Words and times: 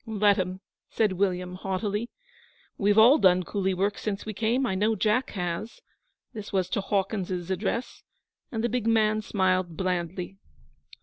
'Let 0.07 0.39
'em,' 0.39 0.61
said 0.89 1.11
William, 1.13 1.53
haughtily. 1.53 2.09
'We've 2.75 2.97
all 2.97 3.19
done 3.19 3.43
coolie 3.43 3.75
work 3.75 3.99
since 3.99 4.25
we 4.25 4.33
came. 4.33 4.65
I 4.65 4.73
know 4.73 4.95
Jack 4.95 5.29
has.' 5.37 5.79
This 6.33 6.51
was 6.51 6.69
to 6.69 6.81
Hawkins's 6.81 7.51
address, 7.51 8.01
and 8.51 8.63
the 8.63 8.67
big 8.69 8.87
man 8.87 9.21
smiled 9.21 9.77
blandly. 9.77 10.39